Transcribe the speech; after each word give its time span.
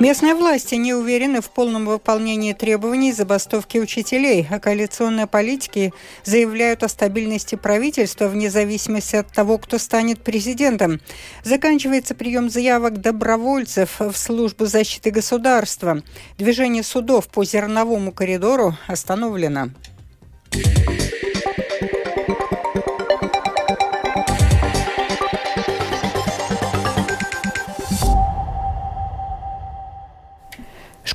Местные 0.00 0.34
власти 0.34 0.76
не 0.76 0.94
уверены 0.94 1.42
в 1.42 1.50
полном 1.50 1.84
выполнении 1.84 2.54
требований 2.54 3.12
забастовки 3.12 3.76
учителей, 3.76 4.46
а 4.50 4.58
коалиционные 4.58 5.26
политики 5.26 5.92
заявляют 6.24 6.82
о 6.82 6.88
стабильности 6.88 7.54
правительства 7.56 8.26
вне 8.26 8.50
зависимости 8.50 9.16
от 9.16 9.30
того, 9.30 9.58
кто 9.58 9.76
станет 9.76 10.22
президентом. 10.22 11.02
Заканчивается 11.44 12.14
прием 12.14 12.48
заявок 12.48 13.02
добровольцев 13.02 14.00
в 14.00 14.14
службу 14.16 14.64
защиты 14.64 15.10
государства. 15.10 16.02
Движение 16.38 16.82
судов 16.82 17.28
по 17.28 17.44
зерновому 17.44 18.10
коридору 18.10 18.78
остановлено. 18.86 19.68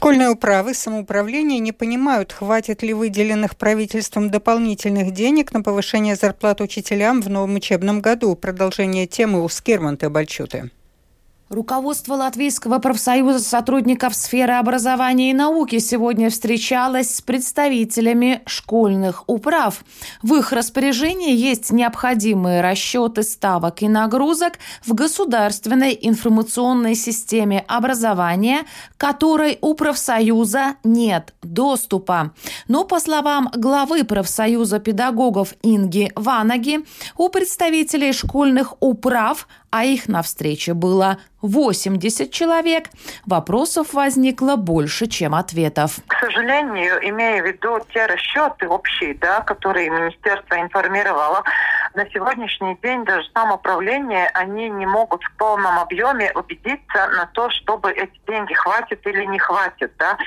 Школьные 0.06 0.30
управы 0.30 0.76
самоуправления 0.76 1.58
не 1.58 1.72
понимают, 1.72 2.32
хватит 2.32 2.84
ли 2.84 2.94
выделенных 2.94 3.58
правительством 3.58 4.30
дополнительных 4.30 5.10
денег 5.10 5.52
на 5.52 5.64
повышение 5.64 6.16
зарплат 6.16 6.62
учителям 6.62 7.24
в 7.24 7.30
новом 7.32 7.56
учебном 7.56 8.02
году. 8.02 8.36
Продолжение 8.36 9.08
темы 9.08 9.44
у 9.44 9.50
Скирманта 9.50 10.12
Бальчуты. 10.12 10.70
Руководство 11.50 12.16
Латвийского 12.16 12.80
профсоюза 12.80 13.38
сотрудников 13.38 14.16
сферы 14.16 14.54
образования 14.54 15.30
и 15.30 15.34
науки 15.34 15.78
сегодня 15.78 16.32
встречалось 16.32 17.18
с 17.18 17.22
представителями 17.22 18.42
школьных 18.48 19.24
управ. 19.28 19.86
В 20.24 20.34
их 20.34 20.52
распоряжении 20.52 21.36
есть 21.36 21.72
необходимые 21.72 22.62
расчеты 22.62 23.22
ставок 23.22 23.84
и 23.84 23.88
нагрузок 23.88 24.54
в 24.84 24.96
государственной 24.96 25.96
информационной 26.02 26.96
системе 26.96 27.64
образования, 27.68 28.64
которой 28.98 29.60
у 29.62 29.76
профсоюза 29.76 30.78
нет 30.84 31.36
доступа. 31.44 32.32
Но, 32.68 32.86
по 32.86 33.00
словам 33.00 33.52
главы 33.54 34.04
профсоюза 34.04 34.80
педагогов 34.80 35.54
Инги 35.62 36.12
Ванаги, 36.16 36.80
у 37.18 37.30
представителей 37.30 38.14
школьных 38.14 38.74
управ 38.80 39.48
а 39.76 39.84
их 39.84 40.08
на 40.08 40.22
встрече 40.22 40.74
было 40.74 41.18
80 41.42 42.32
человек, 42.32 42.86
вопросов 43.26 43.94
возникло 43.94 44.56
больше, 44.56 45.08
чем 45.08 45.36
ответов. 45.36 46.00
К 46.08 46.18
сожалению, 46.22 46.98
имея 47.10 47.44
в 47.44 47.46
виду 47.46 47.86
те 47.94 48.06
расчеты 48.06 48.70
общие, 48.70 49.16
да, 49.16 49.42
которые 49.42 49.90
министерство 49.90 50.56
информировало, 50.56 51.44
на 51.94 52.10
сегодняшний 52.10 52.78
день 52.82 53.04
даже 53.04 53.28
самоуправление, 53.34 54.28
они 54.34 54.70
не 54.70 54.86
могут 54.86 55.22
в 55.24 55.38
полном 55.38 55.78
объеме 55.78 56.32
убедиться 56.34 57.08
на 57.18 57.26
то, 57.34 57.50
чтобы 57.50 57.92
эти 57.92 58.20
деньги 58.28 58.54
хватит 58.54 59.06
или 59.06 59.26
не 59.26 59.40
хватит. 59.40 59.92
Да. 59.98 60.18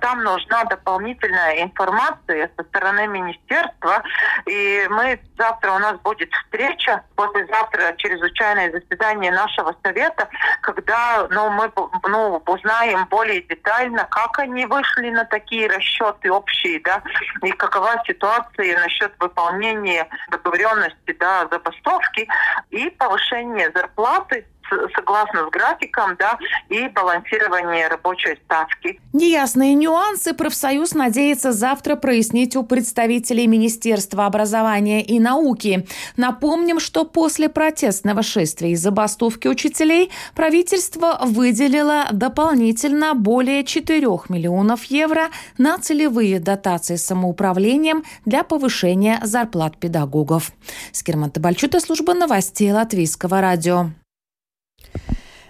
Там 0.00 0.22
нужна 0.22 0.64
дополнительная 0.64 1.62
информация 1.62 2.50
со 2.56 2.62
стороны 2.64 3.08
министерства, 3.08 4.02
и 4.46 4.86
мы 4.90 5.18
завтра 5.36 5.72
у 5.72 5.78
нас 5.78 5.98
будет 6.00 6.30
встреча, 6.32 7.02
послезавтра 7.16 7.94
чрезвычайное 7.96 8.70
заседание 8.70 8.97
заседание 8.98 9.30
нашего 9.32 9.74
совета, 9.82 10.28
когда 10.62 11.26
ну, 11.30 11.50
мы 11.50 11.70
ну, 12.08 12.42
узнаем 12.46 13.06
более 13.06 13.42
детально, 13.42 14.06
как 14.10 14.38
они 14.38 14.66
вышли 14.66 15.10
на 15.10 15.24
такие 15.24 15.68
расчеты 15.68 16.30
общие, 16.30 16.80
да, 16.80 17.02
и 17.42 17.50
какова 17.52 18.02
ситуация 18.06 18.80
насчет 18.80 19.12
выполнения 19.20 20.08
договоренности, 20.30 21.16
да, 21.18 21.46
забастовки 21.50 22.28
и 22.70 22.90
повышения 22.90 23.70
зарплаты 23.74 24.46
согласно 24.94 25.46
с 25.46 25.50
графиком, 25.50 26.16
да, 26.18 26.38
и 26.68 26.88
балансирование 26.88 27.88
рабочей 27.88 28.38
ставки. 28.44 29.00
Неясные 29.12 29.74
нюансы 29.74 30.34
профсоюз 30.34 30.94
надеется 30.94 31.52
завтра 31.52 31.96
прояснить 31.96 32.56
у 32.56 32.62
представителей 32.62 33.46
Министерства 33.46 34.26
образования 34.26 35.02
и 35.02 35.18
науки. 35.20 35.86
Напомним, 36.16 36.80
что 36.80 37.04
после 37.04 37.48
протестного 37.48 38.22
шествия 38.22 38.72
и 38.72 38.76
забастовки 38.76 39.48
учителей 39.48 40.10
правительство 40.34 41.18
выделило 41.22 42.06
дополнительно 42.12 43.14
более 43.14 43.64
4 43.64 44.06
миллионов 44.28 44.84
евро 44.84 45.28
на 45.56 45.78
целевые 45.78 46.40
дотации 46.40 46.96
самоуправлением 46.96 48.04
для 48.24 48.44
повышения 48.44 49.20
зарплат 49.22 49.78
педагогов. 49.78 50.52
Скирман 50.92 51.30
Табальчута, 51.30 51.80
служба 51.80 52.14
новостей 52.14 52.72
Латвийского 52.72 53.40
радио. 53.40 53.90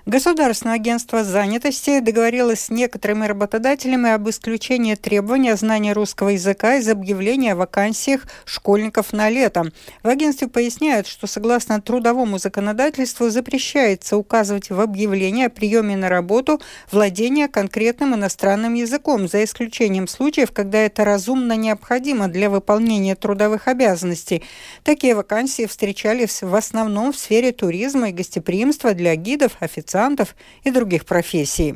Государственное 0.09 0.77
агентство 0.77 1.23
занятости 1.23 2.01
договорилось 2.01 2.61
с 2.61 2.71
некоторыми 2.71 3.27
работодателями 3.27 4.09
об 4.09 4.27
исключении 4.31 4.95
требования 4.95 5.55
знания 5.55 5.93
русского 5.93 6.31
языка 6.31 6.77
из 6.77 6.89
объявления 6.89 7.53
о 7.53 7.57
вакансиях 7.57 8.23
школьников 8.47 9.13
на 9.13 9.29
лето. 9.29 9.71
В 10.03 10.09
агентстве 10.09 10.49
поясняют, 10.49 11.07
что 11.09 11.27
согласно 11.27 11.83
трудовому 11.83 12.39
законодательству 12.39 13.29
запрещается 13.29 14.17
указывать 14.17 14.71
в 14.71 14.81
объявлении 14.81 15.45
о 15.45 15.51
приеме 15.51 15.95
на 15.95 16.09
работу 16.09 16.59
владение 16.91 17.47
конкретным 17.47 18.15
иностранным 18.15 18.73
языком, 18.73 19.29
за 19.29 19.45
исключением 19.45 20.09
случаев, 20.09 20.53
когда 20.53 20.79
это 20.79 21.05
разумно 21.05 21.53
необходимо 21.53 22.29
для 22.29 22.49
выполнения 22.49 23.15
трудовых 23.15 23.69
обязанностей. 23.69 24.43
Такие 24.85 25.15
вакансии 25.15 25.67
встречались 25.67 26.41
в 26.41 26.55
основном 26.55 27.13
в 27.13 27.19
сфере 27.19 27.53
туризма 27.53 28.09
и 28.09 28.13
гостеприимства 28.13 28.95
для 28.95 29.15
гидов, 29.15 29.53
офицеров, 29.61 29.98
официантов 29.99 30.37
и 30.65 30.71
других 30.71 31.05
профессий. 31.05 31.75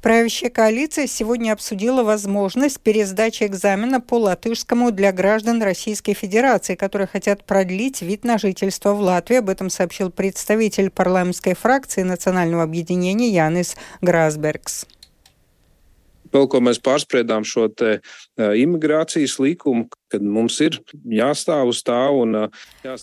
Правящая 0.00 0.50
коалиция 0.50 1.08
сегодня 1.08 1.52
обсудила 1.52 2.04
возможность 2.04 2.80
пересдачи 2.80 3.42
экзамена 3.42 4.00
по 4.00 4.14
латышскому 4.18 4.92
для 4.92 5.10
граждан 5.10 5.60
Российской 5.60 6.14
Федерации, 6.14 6.76
которые 6.76 7.08
хотят 7.08 7.44
продлить 7.44 8.00
вид 8.00 8.24
на 8.24 8.38
жительство 8.38 8.94
в 8.94 9.00
Латвии. 9.00 9.38
Об 9.38 9.48
этом 9.48 9.70
сообщил 9.70 10.10
представитель 10.12 10.90
парламентской 10.90 11.54
фракции 11.54 12.02
Национального 12.02 12.62
объединения 12.62 13.28
Янис 13.30 13.76
Грасбергс. 14.00 14.86
Vēl 16.28 16.44
ko 16.44 16.60
mēs 16.60 16.76
pārspriedām 16.84 17.40
šo 17.48 17.70
te, 17.72 17.98
uh, 18.36 18.52
imigrācijas 18.52 19.38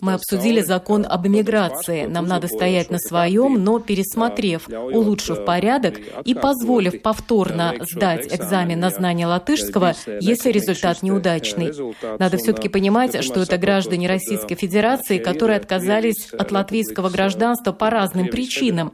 Мы 0.02 0.14
обсудили 0.14 0.62
закон 0.62 1.06
об 1.08 1.28
иммиграции. 1.28 2.06
Нам 2.06 2.28
надо 2.28 2.48
стоять 2.48 2.90
на 2.90 2.98
своем, 2.98 3.64
но 3.64 3.80
пересмотрев, 3.80 4.68
улучшив 4.68 5.46
порядок 5.46 6.00
и 6.24 6.34
позволив 6.34 7.02
повторно 7.02 7.76
сдать 7.82 8.34
экзамен 8.34 8.80
на 8.80 8.90
знание 8.90 9.28
латышского, 9.28 9.94
если 10.20 10.52
результат 10.52 11.04
неудачный. 11.04 11.72
Надо 12.18 12.38
все-таки 12.38 12.70
понимать, 12.70 13.24
что 13.24 13.42
это 13.42 13.58
граждане 13.58 14.08
Российской 14.08 14.56
Федерации, 14.56 15.20
которые 15.20 15.58
отказались 15.58 16.30
от 16.32 16.52
латвийского 16.52 17.10
гражданства 17.10 17.72
по 17.72 17.90
разным 17.90 18.30
причинам. 18.30 18.92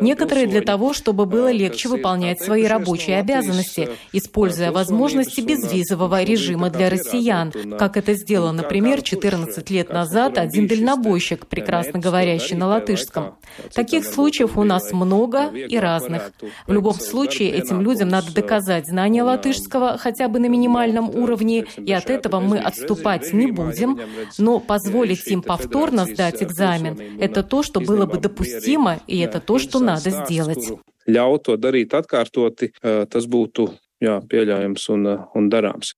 Некоторые 0.00 0.46
для 0.46 0.62
того, 0.62 0.94
чтобы 0.94 1.26
было 1.26 1.50
легче 1.50 1.88
выполнять 1.88 2.40
свои 2.40 2.64
рабочие 2.64 3.18
обязанности, 3.18 3.90
используя 4.12 4.72
возможности 4.72 5.40
безвизового 5.40 6.22
режима 6.22 6.70
для 6.70 6.88
россиян 6.88 7.49
как 7.78 7.96
это 7.96 8.14
сделал, 8.14 8.52
например, 8.52 9.02
14 9.02 9.70
лет 9.70 9.90
назад 9.90 10.38
один 10.38 10.66
дальнобойщик, 10.66 11.46
прекрасно 11.46 11.98
говорящий 11.98 12.56
на 12.56 12.66
латышском. 12.66 13.36
Таких 13.74 14.04
случаев 14.04 14.56
у 14.56 14.64
нас 14.64 14.92
много 14.92 15.48
и 15.48 15.78
разных. 15.78 16.32
В 16.66 16.72
любом 16.72 16.94
случае, 16.94 17.50
этим 17.50 17.80
людям 17.80 18.08
надо 18.08 18.32
доказать 18.34 18.86
знание 18.86 19.22
латышского 19.22 19.98
хотя 19.98 20.28
бы 20.28 20.38
на 20.38 20.46
минимальном 20.46 21.10
уровне, 21.10 21.66
и 21.76 21.92
от 21.92 22.10
этого 22.10 22.40
мы 22.40 22.58
отступать 22.58 23.32
не 23.32 23.50
будем, 23.52 24.00
но 24.38 24.60
позволить 24.60 25.26
им 25.28 25.42
повторно 25.42 26.04
сдать 26.04 26.42
экзамен– 26.42 26.98
это 27.20 27.42
то, 27.42 27.62
что 27.62 27.80
было 27.80 28.06
бы 28.06 28.18
допустимо, 28.18 29.00
и 29.06 29.18
это 29.18 29.40
то, 29.40 29.58
что 29.58 29.78
надо 29.80 30.10
сделать. 30.10 30.70
Ļaut 31.08 31.46
to 31.46 31.56
darīt 31.56 31.94
atkārtoti, 31.96 32.70
tas 32.82 33.26
būtu 33.26 33.70
jā, 34.04 34.20
pieļaujams 34.30 34.84
un, 34.94 35.08
un 35.34 35.48
darāms. 35.50 35.94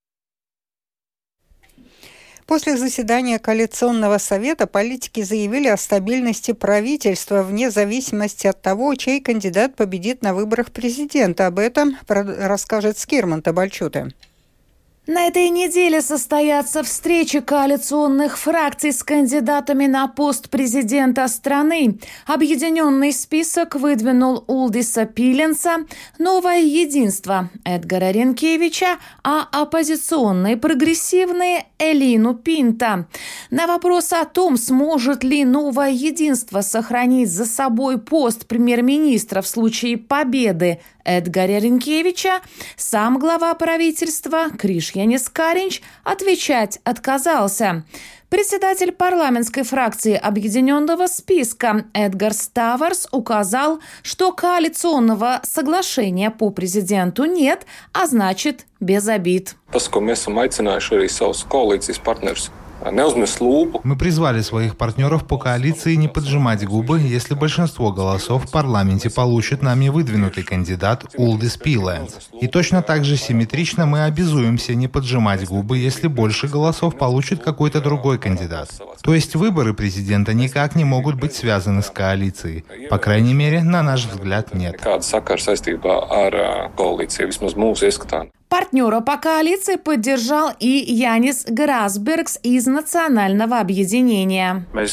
После 2.47 2.77
заседания 2.77 3.39
коалиционного 3.39 4.19
совета 4.19 4.67
политики 4.67 5.23
заявили 5.23 5.69
о 5.69 5.77
стабильности 5.77 6.53
правительства 6.53 7.43
вне 7.43 7.71
зависимости 7.71 8.47
от 8.47 8.61
того, 8.61 8.95
чей 8.95 9.21
кандидат 9.21 9.77
победит 9.77 10.23
на 10.23 10.35
выборах 10.35 10.71
президента. 10.71 11.47
Об 11.47 11.59
этом 11.59 11.97
расскажет 12.09 12.99
Скирман 12.99 13.43
Табальчута. 13.43 14.11
На 15.09 15.27
этой 15.27 15.49
неделе 15.49 16.01
состоятся 16.01 16.85
встречи 16.85 17.41
коалиционных 17.41 18.39
фракций 18.39 18.93
с 18.93 19.03
кандидатами 19.03 19.87
на 19.87 20.07
пост 20.07 20.49
президента 20.49 21.27
страны. 21.27 21.99
Объединенный 22.25 23.13
список 23.13 23.75
выдвинул 23.75 24.45
Улдиса 24.47 25.05
Пиленса, 25.05 25.79
Новое 26.21 26.61
единство 26.61 27.51
Эдгара 27.65 28.13
Ренкевича, 28.13 28.99
а 29.25 29.49
оппозиционные 29.51 30.57
прогрессивные 30.57 31.67
Элину 31.81 32.35
Пинта. 32.35 33.09
На 33.51 33.67
вопрос 33.67 34.13
о 34.13 34.25
том, 34.25 34.57
сможет 34.57 35.25
ли 35.25 35.45
Новое 35.45 35.91
единство 35.91 36.61
сохранить 36.61 37.29
за 37.29 37.47
собой 37.47 37.99
пост 37.99 38.47
премьер-министра 38.47 39.43
в 39.43 39.49
случае 39.49 39.99
победы 39.99 40.79
Эдгаря 41.05 41.59
Ренкевича, 41.59 42.41
сам 42.77 43.19
глава 43.19 43.53
правительства 43.55 44.49
Криш 44.57 44.92
Янис 44.95 45.29
Каринч 45.29 45.81
отвечать 46.05 46.79
отказался. 46.85 47.85
Председатель 48.33 48.93
парламентской 48.93 49.63
фракции 49.63 50.15
Объединенного 50.15 51.07
списка 51.07 51.85
Эдгар 51.93 52.33
Ставарс 52.33 53.07
указал, 53.13 53.81
что 54.03 54.33
коалиционного 54.33 55.41
соглашения 55.43 56.31
по 56.31 56.49
президенту 56.49 57.27
нет, 57.27 57.67
а 57.93 58.07
значит 58.07 58.65
без 58.81 59.07
обид. 59.07 59.57
Мы 63.85 63.97
призвали 63.97 64.41
своих 64.43 64.77
партнеров 64.77 65.27
по 65.27 65.39
коалиции 65.39 65.95
не 65.95 66.09
поджимать 66.09 66.65
губы, 66.65 67.01
если 67.01 67.35
большинство 67.35 67.93
голосов 67.93 68.47
в 68.47 68.51
парламенте 68.51 69.11
получит 69.11 69.63
нами 69.63 69.89
выдвинутый 69.89 70.43
кандидат 70.43 71.05
Улдис 71.17 71.57
Пилэнс. 71.57 72.31
И 72.41 72.49
точно 72.49 72.83
так 72.83 73.05
же 73.05 73.17
симметрично 73.17 73.87
мы 73.87 74.05
обязуемся 74.05 74.75
не 74.75 74.89
поджимать 74.89 75.47
губы, 75.47 75.79
если 75.79 76.09
больше 76.09 76.49
голосов 76.49 76.99
получит 76.99 77.43
какой-то 77.43 77.81
другой 77.81 78.19
кандидат. 78.19 78.71
То 79.03 79.15
есть 79.15 79.37
выборы 79.37 79.75
президента 79.75 80.35
никак 80.35 80.75
не 80.75 80.85
могут 80.85 81.17
быть 81.17 81.35
связаны 81.35 81.83
с 81.83 81.91
коалицией. 81.91 82.65
По 82.91 82.99
крайней 82.99 83.35
мере, 83.35 83.63
на 83.63 83.83
наш 83.83 84.07
взгляд, 84.07 84.55
нет. 84.55 84.81
Партнера 88.53 89.01
по 89.01 89.17
коалиции 89.17 89.77
поддержал 89.77 90.53
и 90.61 90.69
Янис 90.69 91.47
Грасбергс 91.49 92.39
из 92.43 92.67
Национального 92.67 93.59
объединения. 93.59 94.67
Мы 94.75 94.89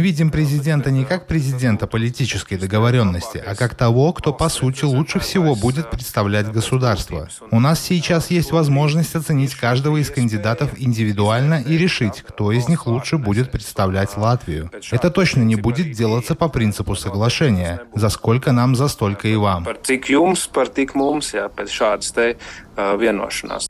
видим 0.00 0.30
президента 0.30 0.90
не 0.90 1.04
как 1.04 1.26
президента 1.26 1.86
политической 1.86 2.56
договоренности, 2.56 3.42
а 3.44 3.54
как 3.54 3.74
того, 3.74 4.12
кто 4.12 4.32
по 4.32 4.48
сути 4.48 4.84
лучше 4.84 5.20
всего 5.20 5.54
будет 5.54 5.90
представлять 5.90 6.50
государство. 6.52 7.28
У 7.50 7.60
нас 7.60 7.80
сейчас 7.80 8.30
есть 8.30 8.52
возможность 8.52 9.14
оценить 9.14 9.54
каждого 9.54 9.96
из 9.98 10.10
кандидатов 10.10 10.70
индивидуально 10.76 11.62
и 11.62 11.78
решить, 11.78 12.22
кто 12.26 12.52
из 12.52 12.68
них 12.68 12.86
лучше 12.86 13.18
будет 13.18 13.50
представлять 13.50 14.16
Латвию. 14.16 14.70
Это 14.90 15.10
точно 15.10 15.42
не 15.42 15.56
будет 15.56 15.92
делаться 15.92 16.34
по 16.34 16.48
принципу 16.48 16.94
соглашения, 16.94 17.80
за 17.94 18.08
сколько 18.08 18.52
нам 18.52 18.72
нам 18.72 18.76
за 18.76 18.88
столько 18.88 19.28
и 19.28 19.36
вам. 19.36 19.64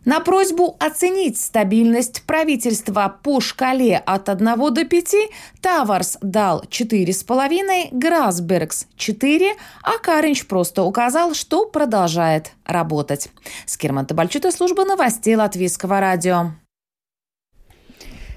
На 0.05 0.21
просьбу 0.21 0.77
оценить 0.79 1.41
стабильность 1.41 2.23
правительства 2.23 3.19
по 3.23 3.41
шкале 3.41 3.97
от 3.99 4.29
1 4.29 4.75
до 4.75 4.85
5 4.85 5.15
Таварс 5.61 6.19
дал 6.21 6.63
4,5, 6.63 7.89
Грасбергс 7.93 8.87
4, 8.97 9.55
а 9.83 9.99
Каринч 9.99 10.47
просто 10.47 10.83
указал, 10.85 11.35
что 11.35 11.67
продолжает 11.67 12.53
работать. 12.65 13.29
Скирман 13.67 14.07
Табальчута, 14.07 14.53
служба 14.53 14.85
новостей 14.85 15.35
Латвийского 15.35 16.01
радио. 16.01 16.53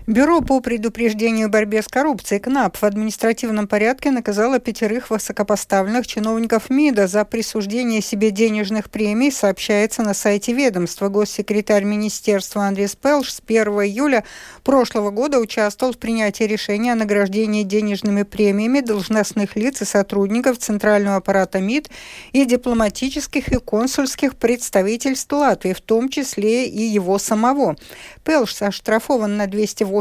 Бюро 0.08 0.42
по 0.42 0.60
предупреждению 0.60 1.48
и 1.48 1.50
борьбе 1.50 1.82
с 1.82 1.88
коррупцией 1.88 2.40
КНАП 2.40 2.78
в 2.78 2.84
административном 2.84 3.68
порядке 3.68 4.12
наказало 4.12 4.60
пятерых 4.60 5.10
высокопоставленных 5.10 6.06
чиновников 6.06 6.70
МИДа 6.70 7.08
за 7.08 7.26
присуждение 7.26 8.02
себе 8.04 8.30
денежных 8.30 8.92
премий, 8.92 9.32
сообщается 9.32 10.04
на 10.04 10.14
сайте 10.14 10.54
ведомства. 10.54 11.10
Госсекретарь 11.10 11.86
министерства 11.86 12.66
Андрей 12.66 12.88
Пелш 13.02 13.34
с 13.34 13.42
1 13.44 13.66
июля 13.68 14.24
прошлого 14.64 15.10
года 15.10 15.40
участвовал 15.40 15.94
в 15.94 15.98
принятии 15.98 16.44
решения 16.44 16.92
о 16.92 16.96
награждении 16.96 17.64
денежными 17.64 18.22
премиями 18.22 18.82
должностных 18.82 19.56
лиц 19.56 19.82
и 19.82 19.86
сотрудников 19.86 20.60
Центрального 20.60 21.16
аппарата 21.16 21.60
МИД 21.60 21.90
и 22.32 22.46
дипломатических 22.46 23.52
и 23.52 23.56
консульских 23.56 24.36
представительств 24.36 25.34
Латвии, 25.34 25.74
в 25.74 25.82
том 25.82 26.10
числе 26.10 26.68
и 26.68 26.84
его 26.84 27.18
самого. 27.18 27.76
Пелш 28.24 28.62
оштрафован 28.62 29.36
на 29.36 29.48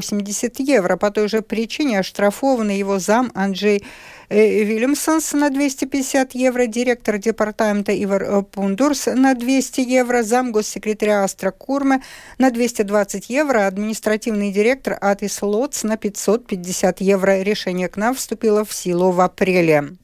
280 0.00 0.60
евро. 0.60 0.96
По 0.96 1.10
той 1.10 1.28
же 1.28 1.42
причине 1.42 2.00
оштрафован 2.00 2.70
его 2.70 2.98
зам 2.98 3.30
Анджей 3.34 3.84
э, 4.28 4.64
Вильямсонс 4.64 5.32
на 5.32 5.50
250 5.50 6.34
евро, 6.34 6.66
директор 6.66 7.18
департамента 7.18 7.92
Ивар 7.92 8.22
э, 8.22 8.42
Пундурс 8.42 9.06
на 9.06 9.34
200 9.34 9.80
евро, 9.80 10.22
зам 10.22 10.52
госсекретаря 10.52 11.24
Астра 11.24 11.50
Курме 11.50 12.02
на 12.38 12.50
220 12.50 13.30
евро, 13.30 13.66
административный 13.66 14.52
директор 14.52 14.98
Атис 15.00 15.42
Лотс 15.42 15.84
на 15.84 15.96
550 15.96 17.00
евро. 17.00 17.42
Решение 17.42 17.88
к 17.88 17.96
нам 17.96 18.14
вступило 18.14 18.64
в 18.64 18.72
силу 18.72 19.10
в 19.10 19.20
апреле. 19.20 19.96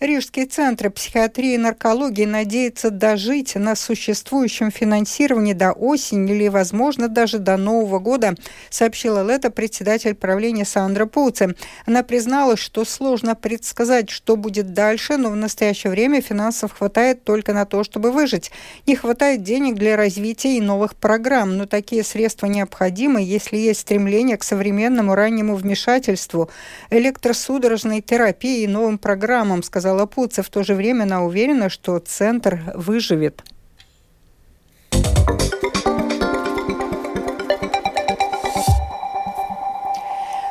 Рижский 0.00 0.46
центр 0.46 0.90
психиатрии 0.90 1.56
и 1.56 1.58
наркологии 1.58 2.24
надеется 2.24 2.88
дожить 2.90 3.54
на 3.54 3.76
существующем 3.76 4.70
финансировании 4.70 5.52
до 5.52 5.72
осени 5.72 6.32
или, 6.32 6.48
возможно, 6.48 7.06
даже 7.06 7.38
до 7.38 7.58
Нового 7.58 7.98
года, 7.98 8.34
сообщила 8.70 9.22
Лето 9.22 9.50
председатель 9.50 10.14
правления 10.14 10.64
Сандра 10.64 11.04
Пуци. 11.04 11.54
Она 11.84 12.02
признала, 12.02 12.56
что 12.56 12.86
сложно 12.86 13.34
предсказать, 13.34 14.08
что 14.08 14.38
будет 14.38 14.72
дальше, 14.72 15.18
но 15.18 15.28
в 15.28 15.36
настоящее 15.36 15.90
время 15.90 16.22
финансов 16.22 16.72
хватает 16.72 17.22
только 17.22 17.52
на 17.52 17.66
то, 17.66 17.84
чтобы 17.84 18.10
выжить. 18.10 18.50
Не 18.86 18.96
хватает 18.96 19.42
денег 19.42 19.74
для 19.74 19.98
развития 19.98 20.56
и 20.56 20.62
новых 20.62 20.96
программ, 20.96 21.58
но 21.58 21.66
такие 21.66 22.04
средства 22.04 22.46
необходимы, 22.46 23.20
если 23.20 23.58
есть 23.58 23.80
стремление 23.80 24.38
к 24.38 24.44
современному 24.44 25.14
раннему 25.14 25.56
вмешательству, 25.56 26.48
электросудорожной 26.88 28.00
терапии 28.00 28.62
и 28.62 28.66
новым 28.66 28.96
программам, 28.96 29.62
сказал 29.62 29.89
сказала 29.90 30.06
Пуца. 30.06 30.42
В 30.42 30.48
то 30.50 30.62
же 30.62 30.74
время 30.74 31.02
она 31.02 31.22
уверена, 31.24 31.68
что 31.68 31.98
центр 31.98 32.60
выживет. 32.74 33.42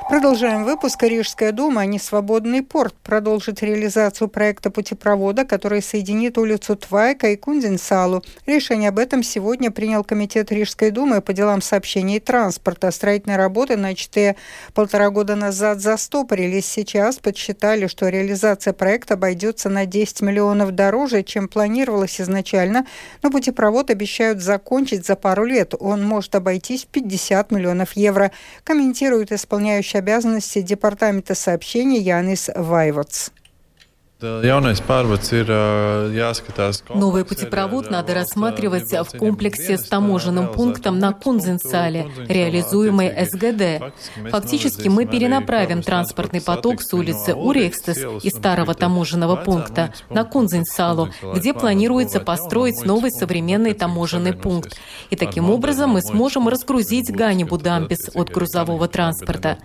Продолжаем 0.09 0.63
выпуск. 0.63 1.03
Рижская 1.03 1.51
дума, 1.51 1.81
а 1.81 1.85
не 1.85 2.00
свободный 2.00 2.63
порт, 2.63 2.95
продолжит 3.03 3.61
реализацию 3.61 4.27
проекта 4.27 4.71
путепровода, 4.71 5.45
который 5.45 5.83
соединит 5.83 6.39
улицу 6.39 6.75
Твайка 6.75 7.27
и 7.27 7.35
Кундинсалу. 7.35 8.23
Решение 8.47 8.89
об 8.89 8.97
этом 8.97 9.21
сегодня 9.21 9.69
принял 9.69 10.03
Комитет 10.03 10.51
Рижской 10.51 10.89
думы 10.89 11.21
по 11.21 11.31
делам 11.31 11.61
сообщений 11.61 12.15
и 12.15 12.19
транспорта. 12.19 12.89
Строительные 12.89 13.38
работы, 13.38 13.77
начатые 13.77 14.35
полтора 14.73 15.11
года 15.11 15.35
назад, 15.35 15.80
застопорились. 15.80 16.66
Сейчас 16.66 17.19
подсчитали, 17.19 17.85
что 17.85 18.09
реализация 18.09 18.73
проекта 18.73 19.13
обойдется 19.13 19.69
на 19.69 19.85
10 19.85 20.21
миллионов 20.21 20.71
дороже, 20.71 21.21
чем 21.21 21.47
планировалось 21.47 22.19
изначально, 22.19 22.87
но 23.21 23.30
путепровод 23.30 23.92
обещают 23.92 24.42
закончить 24.42 25.06
за 25.06 25.16
пару 25.16 25.45
лет. 25.45 25.75
Он 25.80 26.04
может 26.04 26.33
обойтись 26.33 26.85
в 26.85 26.87
50 26.87 27.51
миллионов 27.51 27.92
евро, 27.92 28.31
комментирует 28.63 29.31
исполняющий 29.31 29.98
обязанности 29.99 30.61
Департамента 30.61 31.35
сообщений 31.35 32.01
Янис 32.01 32.49
Вайвотс. 32.56 33.31
Новый 36.94 37.23
путепровод 37.23 37.90
надо 37.90 38.14
рассматривать 38.14 38.92
в 38.92 39.18
комплексе 39.18 39.78
с 39.78 39.88
таможенным 39.88 40.52
пунктом 40.52 40.99
на 40.99 41.14
Кунзенсале, 41.14 42.11
реализуемый 42.28 43.14
СГД. 43.26 43.94
Фактически 44.30 44.90
мы 44.90 45.06
перенаправим 45.06 45.81
транспортный 45.81 46.42
поток 46.42 46.81
с 46.81 46.94
улицы 46.94 47.33
Урекстес 47.33 47.99
из 48.21 48.33
старого 48.33 48.73
таможенного 48.73 49.38
пункта 49.38 49.94
на 50.09 50.26
Кунзенсалу, 50.26 51.11
где 51.33 51.54
планируется 51.54 52.19
построить 52.19 52.83
новый 52.83 53.11
современный 53.11 53.73
таможенный 53.73 54.33
пункт. 54.33 54.78
И 55.11 55.16
таким 55.16 55.49
образом 55.49 55.92
мы 55.92 56.02
сможем 56.02 56.49
разгрузить 56.49 57.09
Ганибу 57.09 57.57
Дампис 57.57 58.09
от 58.14 58.30
грузового 58.31 58.90
транспорта. 58.90 59.59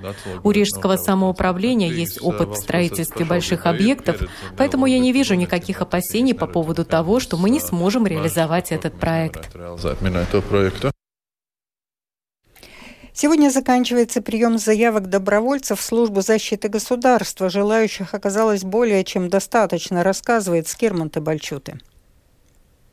У 0.44 0.52
Рижского 0.52 0.96
самоуправления 0.96 1.90
есть 1.90 2.22
опыт 2.22 2.50
в 2.50 2.54
строительстве 2.54 3.24
больших 3.24 3.66
объектов, 3.66 4.22
Поэтому 4.56 4.86
я 4.86 4.98
не 4.98 5.12
вижу 5.12 5.34
никаких 5.34 5.82
опасений 5.82 6.34
по 6.34 6.46
поводу 6.46 6.84
того, 6.84 7.20
что 7.20 7.36
мы 7.36 7.50
не 7.50 7.60
сможем 7.60 8.06
реализовать 8.06 8.72
этот 8.72 8.98
проект. 8.98 9.50
Сегодня 13.16 13.48
заканчивается 13.50 14.20
прием 14.22 14.58
заявок 14.58 15.08
добровольцев 15.08 15.78
в 15.78 15.82
службу 15.82 16.20
защиты 16.20 16.68
государства. 16.68 17.48
Желающих 17.48 18.12
оказалось 18.12 18.64
более 18.64 19.04
чем 19.04 19.30
достаточно, 19.30 20.02
рассказывает 20.02 20.66
Скирман 20.66 21.10
Табальчуты. 21.10 21.78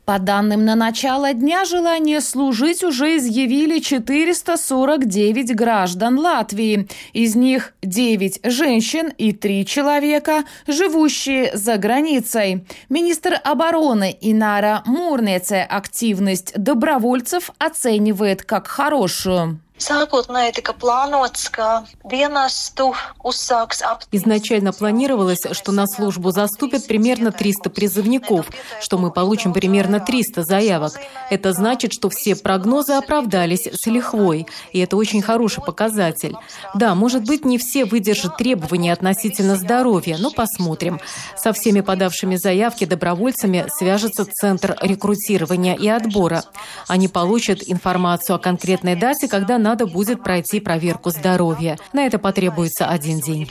По 0.06 0.18
данным 0.18 0.66
на 0.66 0.76
начало 0.76 1.34
дня, 1.34 1.64
желание 1.64 2.22
служить 2.22 2.84
уже 2.84 3.18
изъявили 3.18 3.80
449 3.80 5.56
граждан 5.56 6.18
Латвии. 6.18 6.88
Из 7.14 7.36
них 7.36 7.74
9 7.84 8.40
женщин 8.44 9.10
и 9.18 9.32
3 9.32 9.66
человека, 9.66 10.44
живущие 10.68 11.52
за 11.56 11.78
границей. 11.78 12.66
Министр 12.90 13.40
обороны 13.44 14.18
Инара 14.22 14.82
Мурнеце 14.86 15.66
активность 15.70 16.54
добровольцев 16.56 17.52
оценивает 17.60 18.42
как 18.44 18.68
хорошую. 18.68 19.60
Изначально 24.12 24.72
планировалось, 24.72 25.42
что 25.52 25.72
на 25.72 25.88
службу 25.88 26.32
заступят 26.32 26.88
примерно 26.88 27.32
300 27.32 27.70
призывников, 27.70 28.48
что 28.80 28.98
мы 28.98 29.12
получим 29.12 29.54
примерно 29.54 30.00
300 30.00 30.44
заявок. 30.44 30.94
Это 31.30 31.52
значит, 31.54 31.94
что 31.94 32.10
все 32.10 32.36
прогнозы 32.36 32.94
оправдались 32.94 33.68
с 33.72 33.88
лихвой, 33.88 34.48
и 34.72 34.80
это 34.80 34.98
очень 34.98 35.22
хороший 35.22 35.64
показатель. 35.64 36.36
Да, 36.76 36.94
может 36.94 37.26
быть, 37.26 37.44
не 37.44 37.58
все 37.58 37.86
выдержат 37.86 38.38
требования 38.38 38.94
относительно 38.94 39.56
здоровья, 39.56 40.18
но 40.20 40.32
посмотрим. 40.32 41.00
Со 41.36 41.54
всеми 41.54 41.82
подавшими 41.82 42.36
заявки 42.36 42.86
добровольцами 42.86 43.66
свяжется 43.78 44.26
Центр 44.26 44.78
рекрутирования 44.82 45.76
и 45.76 45.88
отбора. 45.88 46.44
Они 46.88 47.08
получат 47.08 47.60
информацию 47.66 48.36
о 48.36 48.40
конкретной 48.40 48.96
дате, 48.96 49.28
когда 49.28 49.58
надо 49.58 49.71
надо 49.72 49.88
будет 49.88 50.22
пройти 50.22 50.60
проверку 50.60 51.12
здоровья. 51.12 51.78
На 51.94 52.06
это 52.06 52.20
потребуется 52.20 52.88
один 52.88 53.22
день. 53.22 53.48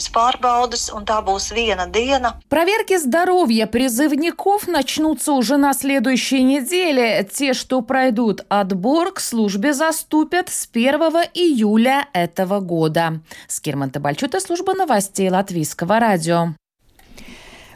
Проверки 2.50 2.98
здоровья 2.98 3.66
призывников 3.66 4.68
начнутся 4.68 5.32
уже 5.32 5.56
на 5.56 5.72
следующей 5.72 6.42
неделе. 6.42 7.26
Те, 7.32 7.54
что 7.54 7.80
пройдут 7.80 8.44
отбор, 8.50 9.14
к 9.14 9.20
службе 9.20 9.72
заступят 9.72 10.50
с 10.50 10.68
1 10.70 11.00
июля 11.32 12.06
этого 12.12 12.60
года. 12.60 13.20
Скирман 13.48 13.90
Табальчута, 13.90 14.40
служба 14.40 14.74
новостей 14.74 15.30
Латвийского 15.30 16.00
радио. 16.00 16.54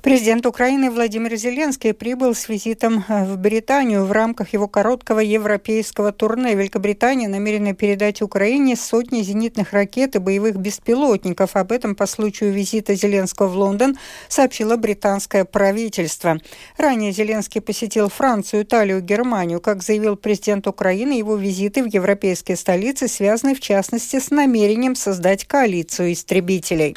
Президент 0.04 0.44
Украины 0.44 0.90
Владимир 0.90 1.34
Зеленский 1.34 1.94
прибыл 1.94 2.34
с 2.34 2.50
визитом 2.50 3.02
э, 3.08 3.24
в 3.24 3.38
Британию 3.38 4.04
в 4.04 4.12
рамках 4.12 4.52
его 4.52 4.68
короткого 4.68 5.20
европейского 5.20 6.12
турне. 6.12 6.54
Великобритания 6.54 7.26
намерена 7.26 7.72
передать 7.72 8.20
Украине 8.20 8.76
сотни 8.76 9.22
зенитных 9.22 9.72
ракет 9.72 10.14
и 10.14 10.18
боевых 10.18 10.56
беспилотников. 10.56 11.56
Об 11.56 11.72
этом 11.72 11.94
по 11.94 12.04
случаю 12.04 12.52
визита 12.52 12.94
Зеленского 12.94 13.48
в 13.48 13.56
Лондон 13.56 13.96
сообщило 14.28 14.76
британское 14.76 15.46
правительство. 15.46 16.38
Ранее 16.76 17.10
Зеленский 17.10 17.62
посетил 17.62 18.10
Францию, 18.10 18.64
Италию, 18.64 19.00
Германию. 19.00 19.62
Как 19.62 19.82
заявил 19.82 20.16
президент 20.16 20.66
Украины, 20.66 21.12
его 21.12 21.34
визиты 21.36 21.82
в 21.82 21.86
европейские 21.86 22.58
столицы 22.58 23.08
связаны 23.08 23.54
в 23.54 23.60
частности 23.60 24.20
с 24.20 24.30
намерением 24.30 24.96
создать 24.96 25.46
коалицию 25.46 26.12
истребителей. 26.12 26.94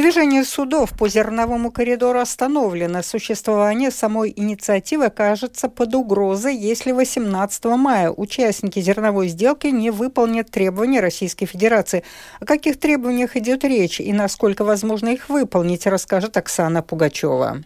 Движение 0.00 0.44
судов 0.44 0.96
по 0.96 1.10
зерновому 1.10 1.70
коридору 1.70 2.20
остановлено. 2.20 3.02
Существование 3.02 3.90
самой 3.90 4.32
инициативы 4.34 5.10
кажется 5.10 5.68
под 5.68 5.94
угрозой, 5.94 6.56
если 6.56 6.92
18 6.92 7.64
мая 7.76 8.10
участники 8.10 8.80
зерновой 8.80 9.28
сделки 9.28 9.66
не 9.66 9.90
выполнят 9.90 10.50
требования 10.50 11.00
Российской 11.00 11.44
Федерации. 11.44 12.02
О 12.40 12.46
каких 12.46 12.80
требованиях 12.80 13.36
идет 13.36 13.62
речь 13.62 14.00
и 14.00 14.10
насколько 14.14 14.64
возможно 14.64 15.08
их 15.10 15.28
выполнить, 15.28 15.86
расскажет 15.86 16.34
Оксана 16.38 16.80
Пугачева. 16.80 17.62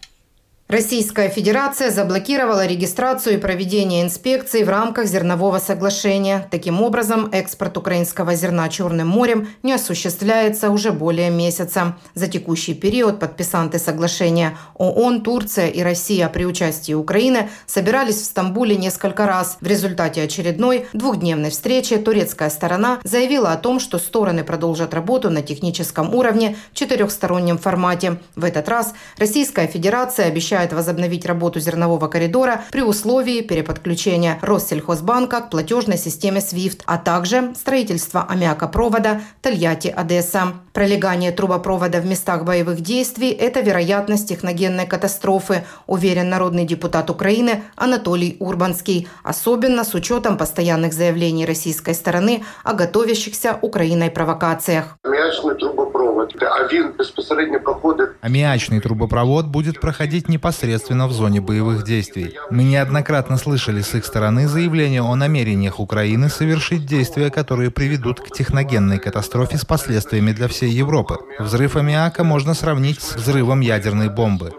Российская 0.67 1.29
Федерация 1.29 1.91
заблокировала 1.91 2.65
регистрацию 2.65 3.35
и 3.35 3.37
проведение 3.37 4.01
инспекций 4.01 4.63
в 4.63 4.69
рамках 4.69 5.05
зернового 5.05 5.59
соглашения. 5.59 6.47
Таким 6.49 6.81
образом, 6.81 7.29
экспорт 7.31 7.77
украинского 7.77 8.33
зерна 8.33 8.67
Черным 8.67 9.07
морем 9.07 9.47
не 9.61 9.73
осуществляется 9.73 10.71
уже 10.71 10.91
более 10.91 11.29
месяца. 11.29 11.97
За 12.15 12.27
текущий 12.27 12.73
период 12.73 13.19
подписанты 13.19 13.77
соглашения 13.77 14.57
ООН, 14.73 15.21
Турция 15.21 15.67
и 15.67 15.83
Россия 15.83 16.27
при 16.29 16.45
участии 16.45 16.93
Украины 16.93 17.47
собирались 17.67 18.15
в 18.15 18.25
Стамбуле 18.25 18.75
несколько 18.75 19.27
раз. 19.27 19.59
В 19.61 19.67
результате 19.67 20.23
очередной 20.23 20.87
двухдневной 20.93 21.51
встречи 21.51 21.95
турецкая 21.97 22.49
сторона 22.49 22.99
заявила 23.03 23.51
о 23.51 23.57
том, 23.57 23.79
что 23.79 23.99
стороны 23.99 24.43
продолжат 24.43 24.95
работу 24.95 25.29
на 25.29 25.43
техническом 25.43 26.15
уровне 26.15 26.57
в 26.71 26.75
четырехстороннем 26.75 27.59
формате. 27.59 28.17
В 28.35 28.43
этот 28.43 28.67
раз 28.67 28.95
Российская 29.19 29.67
Федерация 29.67 30.25
обещает 30.25 30.54
обещает 30.55 30.73
возобновить 30.73 31.25
работу 31.25 31.59
зернового 31.59 32.07
коридора 32.07 32.61
при 32.71 32.81
условии 32.81 33.41
переподключения 33.41 34.39
Россельхозбанка 34.41 35.41
к 35.41 35.49
платежной 35.49 35.97
системе 35.97 36.39
SWIFT, 36.39 36.81
а 36.85 36.97
также 36.97 37.53
строительства 37.55 38.25
аммиакопровода 38.29 39.21
Тольятти-Одесса. 39.41 40.53
Пролегание 40.73 41.31
трубопровода 41.31 41.99
в 41.99 42.05
местах 42.05 42.45
боевых 42.45 42.81
действий– 42.81 43.31
это 43.39 43.61
вероятность 43.61 44.29
техногенной 44.29 44.87
катастрофы, 44.87 45.63
уверен 45.87 46.29
народный 46.29 46.65
депутат 46.65 47.09
Украины 47.09 47.63
Анатолий 47.75 48.37
Урбанский, 48.39 49.07
особенно 49.23 49.83
с 49.83 49.93
учетом 49.93 50.37
постоянных 50.37 50.93
заявлений 50.93 51.45
российской 51.45 51.93
стороны 51.93 52.43
о 52.63 52.73
готовящихся 52.73 53.57
Украиной 53.61 54.09
провокациях. 54.09 54.97
Аммиачный 55.03 55.55
трубопровод, 55.55 56.33
а 56.41 56.73
він 56.73 56.93
безпосередньо 56.97 57.59
проходит. 57.59 58.09
Аммиачный 58.21 58.79
трубопровод 58.79 59.45
будет 59.47 59.79
проходить 59.79 60.29
не 60.29 60.37
непосредственно 60.45 61.07
в 61.07 61.11
зоне 61.11 61.41
боевых 61.41 61.83
действий. 61.83 62.35
Мы 62.51 62.63
неоднократно 62.63 63.37
слышали 63.37 63.81
с 63.81 63.95
их 63.95 64.05
стороны 64.05 64.47
заявления 64.47 65.01
о 65.01 65.15
намерениях 65.15 65.79
Украины 65.79 66.29
совершить 66.29 66.85
действия, 66.85 67.31
которые 67.31 67.71
приведут 67.71 68.19
к 68.19 68.29
техногенной 68.29 68.99
катастрофе 68.99 69.57
с 69.57 69.65
последствиями 69.65 70.33
для 70.33 70.47
всей 70.47 70.69
Европы. 70.69 71.17
Взрыв 71.39 71.75
аммиака 71.75 72.23
можно 72.23 72.53
сравнить 72.53 73.01
с 73.01 73.15
взрывом 73.15 73.61
ядерной 73.61 74.09
бомбы. 74.09 74.53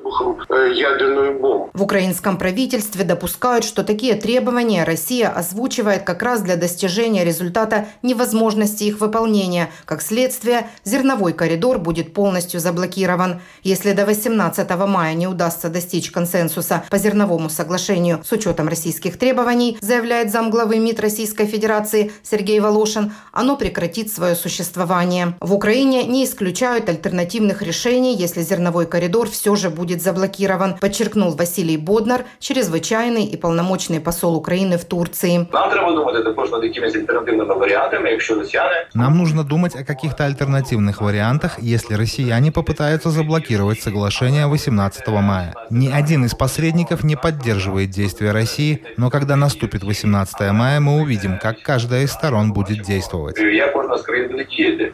Э, 0.48 0.72
ядерную 0.74 1.38
бомбу. 1.38 1.55
В 1.76 1.82
украинском 1.82 2.38
правительстве 2.38 3.04
допускают, 3.04 3.62
что 3.62 3.84
такие 3.84 4.14
требования 4.14 4.84
Россия 4.84 5.28
озвучивает 5.28 6.04
как 6.04 6.22
раз 6.22 6.40
для 6.40 6.56
достижения 6.56 7.22
результата 7.22 7.88
невозможности 8.02 8.84
их 8.84 8.98
выполнения. 8.98 9.68
Как 9.84 10.00
следствие, 10.00 10.68
зерновой 10.84 11.34
коридор 11.34 11.78
будет 11.78 12.14
полностью 12.14 12.60
заблокирован. 12.60 13.42
Если 13.62 13.92
до 13.92 14.06
18 14.06 14.70
мая 14.86 15.12
не 15.12 15.26
удастся 15.26 15.68
достичь 15.68 16.10
консенсуса 16.10 16.82
по 16.88 16.96
зерновому 16.96 17.50
соглашению 17.50 18.24
с 18.24 18.32
учетом 18.32 18.68
российских 18.68 19.18
требований, 19.18 19.76
заявляет 19.82 20.32
замглавы 20.32 20.78
МИД 20.78 21.00
Российской 21.00 21.44
Федерации 21.44 22.10
Сергей 22.22 22.58
Волошин, 22.58 23.12
оно 23.32 23.54
прекратит 23.58 24.10
свое 24.10 24.34
существование. 24.34 25.34
В 25.42 25.52
Украине 25.52 26.04
не 26.04 26.24
исключают 26.24 26.88
альтернативных 26.88 27.60
решений, 27.60 28.16
если 28.16 28.40
зерновой 28.40 28.86
коридор 28.86 29.28
все 29.28 29.54
же 29.56 29.68
будет 29.68 30.00
заблокирован, 30.00 30.78
подчеркнул 30.78 31.34
Василий 31.34 31.65
Боднар, 31.74 32.24
чрезвычайный 32.38 33.24
и 33.24 33.36
полномочный 33.36 33.98
посол 33.98 34.36
Украины 34.36 34.78
в 34.78 34.84
Турции. 34.84 35.48
Нам 35.52 35.70
треба 35.70 35.92
думать 35.92 36.24
також 36.24 36.50
над 36.50 36.64
якимись 36.64 36.94
альтернативными 36.94 37.54
вариантами, 37.54 38.10
якщо 38.10 38.34
росіяни... 38.34 38.86
Нам 38.94 39.18
нужно 39.18 39.42
думать 39.42 39.74
о 39.74 39.84
каких-то 39.84 40.24
альтернативных 40.24 41.00
вариантах, 41.00 41.58
если 41.62 41.96
россияне 41.96 42.50
попытаются 42.52 43.10
заблокировать 43.10 43.80
соглашение 43.80 44.46
18 44.46 45.08
мая. 45.08 45.54
Ни 45.70 45.88
один 45.88 46.24
из 46.24 46.34
посредников 46.34 47.04
не 47.04 47.16
поддерживает 47.16 47.90
действия 47.90 48.32
России, 48.32 48.82
но 48.96 49.10
когда 49.10 49.36
наступит 49.36 49.84
18 49.84 50.52
мая, 50.52 50.80
мы 50.80 51.00
увидим, 51.00 51.38
как 51.38 51.62
каждая 51.62 52.02
из 52.02 52.12
сторон 52.12 52.52
будет 52.52 52.82
действовать. 52.82 53.36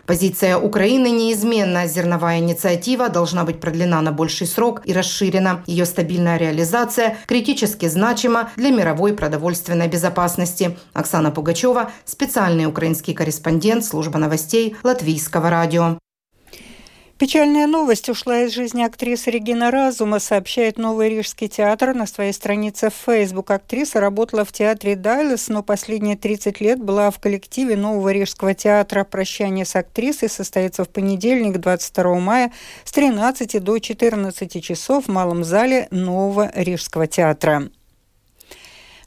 Позиция 0.06 0.56
Украины 0.56 1.10
неизменна. 1.10 1.86
Зерновая 1.86 2.38
инициатива 2.38 3.08
должна 3.08 3.44
быть 3.44 3.60
продлена 3.60 4.00
на 4.02 4.12
больший 4.12 4.46
срок 4.46 4.82
и 4.84 4.92
расширена. 4.92 5.62
Ее 5.66 5.84
стабильная 5.86 6.38
реализация 6.38 6.61
критически 7.26 7.88
значима 7.88 8.50
для 8.56 8.70
мировой 8.70 9.14
продовольственной 9.14 9.88
безопасности. 9.88 10.76
Оксана 10.92 11.30
Пугачева, 11.30 11.90
специальный 12.04 12.66
украинский 12.66 13.14
корреспондент 13.14 13.84
служба 13.84 14.18
новостей 14.18 14.76
Латвийского 14.82 15.50
радио. 15.50 15.98
Печальная 17.22 17.68
новость 17.68 18.08
ушла 18.08 18.40
из 18.40 18.52
жизни 18.52 18.82
актрисы 18.82 19.30
Регина 19.30 19.70
Разума, 19.70 20.18
сообщает 20.18 20.76
Новый 20.76 21.08
Рижский 21.08 21.46
театр 21.46 21.94
на 21.94 22.08
своей 22.08 22.32
странице 22.32 22.90
в 22.90 22.94
Facebook. 22.94 23.52
Актриса 23.52 24.00
работала 24.00 24.44
в 24.44 24.50
театре 24.50 24.96
Дайлес, 24.96 25.46
но 25.46 25.62
последние 25.62 26.16
30 26.16 26.60
лет 26.60 26.82
была 26.82 27.12
в 27.12 27.20
коллективе 27.20 27.76
Нового 27.76 28.08
Рижского 28.08 28.54
театра. 28.54 29.04
Прощание 29.04 29.64
с 29.64 29.76
актрисой 29.76 30.28
состоится 30.28 30.82
в 30.82 30.88
понедельник, 30.88 31.58
22 31.58 32.18
мая, 32.18 32.52
с 32.82 32.90
13 32.90 33.62
до 33.62 33.78
14 33.78 34.64
часов 34.64 35.04
в 35.04 35.08
Малом 35.08 35.44
зале 35.44 35.86
Нового 35.92 36.50
Рижского 36.56 37.06
театра. 37.06 37.70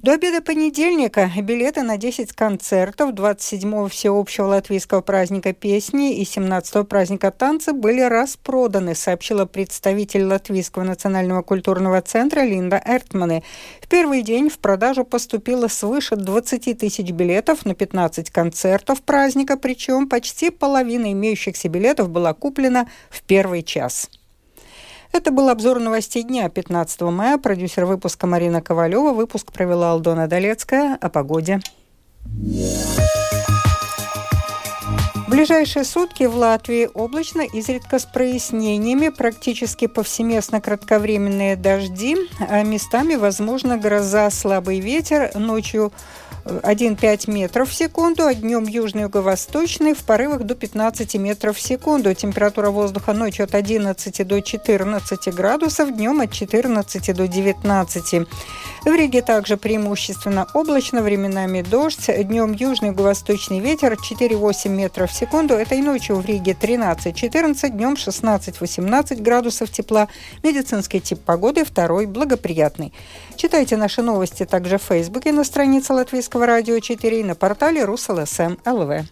До 0.06 0.14
обеда 0.14 0.40
понедельника 0.40 1.32
билеты 1.42 1.82
на 1.82 1.98
10 1.98 2.32
концертов 2.34 3.14
27-го 3.14 3.88
всеобщего 3.88 4.46
латвийского 4.46 5.02
праздника 5.02 5.52
песни 5.52 6.18
и 6.18 6.26
17-го 6.26 6.84
праздника 6.84 7.32
танца 7.32 7.74
были 7.74 8.02
распроданы, 8.02 8.94
сообщила 8.94 9.46
представитель 9.46 10.26
Латвийского 10.26 10.84
национального 10.84 11.42
культурного 11.42 12.04
центра 12.04 12.42
Линда 12.42 12.80
Эртмане. 12.86 13.42
В 13.82 13.88
первый 13.88 14.22
день 14.22 14.50
в 14.50 14.60
продажу 14.60 15.06
поступило 15.06 15.68
свыше 15.68 16.16
20 16.18 16.78
тысяч 16.78 17.10
билетов 17.10 17.66
на 17.66 17.74
15 17.74 18.30
концертов 18.30 19.02
праздника, 19.02 19.58
причем 19.58 20.08
почти 20.08 20.52
половина 20.52 21.14
имеющихся 21.14 21.68
билетов 21.68 22.12
была 22.12 22.36
куплена 22.36 22.88
в 23.10 23.24
первый 23.24 23.64
час. 23.64 24.12
Это 25.16 25.32
был 25.32 25.48
обзор 25.48 25.80
новостей 25.80 26.24
дня 26.24 26.50
15 26.50 27.00
мая. 27.04 27.38
Продюсер 27.38 27.86
выпуска 27.86 28.28
Марина 28.28 28.62
Ковалева. 28.62 29.14
Выпуск 29.14 29.50
провела 29.54 29.92
Алдона 29.92 30.28
Долецкая. 30.28 30.98
О 31.00 31.08
погоде. 31.08 31.62
В 35.26 35.30
ближайшие 35.30 35.86
сутки 35.86 36.26
в 36.26 36.36
Латвии 36.36 36.90
облачно, 36.94 37.44
изредка 37.44 37.98
с 37.98 38.06
прояснениями, 38.06 39.08
практически 39.08 39.88
повсеместно 39.88 40.60
кратковременные 40.60 41.56
дожди, 41.56 42.18
а 42.50 42.62
местами 42.64 43.16
возможно 43.16 43.78
гроза, 43.78 44.30
слабый 44.30 44.82
ветер, 44.82 45.32
ночью 45.34 45.94
1,5 46.46 47.32
метров 47.32 47.72
в 47.72 47.74
секунду, 47.74 48.24
а 48.26 48.36
днем 48.36 48.66
южный 48.66 49.04
юго-восточный 49.04 49.96
в 49.96 50.04
порывах 50.04 50.44
до 50.44 50.54
15 50.54 51.16
метров 51.16 51.58
в 51.58 51.62
секунду. 51.62 52.14
Температура 52.14 52.70
воздуха 52.70 53.14
ночью 53.14 53.46
от 53.46 53.56
11 53.56 54.28
до 54.28 54.42
14 54.42 55.34
градусов, 55.34 55.96
днем 55.96 56.22
от 56.22 56.32
14 56.32 57.16
до 57.16 57.28
19. 57.28 58.28
В 58.86 58.94
Риге 58.94 59.24
также 59.24 59.58
преимущественно 59.58 60.46
облачно, 60.54 61.02
временами 61.02 61.64
дождь, 61.64 62.12
днем 62.16 62.52
южный 62.52 62.90
юго-восточный 62.90 63.60
ветер 63.60 63.94
4-8 63.94 64.70
метров 64.70 65.10
в 65.10 65.16
секунду. 65.16 65.56
Этой 65.56 65.82
ночью 65.82 66.18
в 66.18 66.26
Риге 66.28 66.52
13-14, 66.52 67.70
днем 67.70 67.94
16-18 67.94 69.20
градусов 69.20 69.72
тепла. 69.72 70.10
Медицинский 70.44 71.02
тип 71.02 71.22
погоды 71.22 71.66
второй 71.66 72.06
благоприятный. 72.06 72.94
Читайте 73.36 73.78
наши 73.78 74.04
новости 74.04 74.46
также 74.46 74.78
в 74.78 74.84
Фейсбуке 74.84 75.32
на 75.32 75.44
странице 75.44 75.94
Латвийского 76.36 76.48
радио 76.48 76.80
4 76.80 77.22
и 77.22 77.24
на 77.24 77.34
портале 77.34 77.86
РусЛСМ 77.86 78.58
ЛВ. 78.66 79.06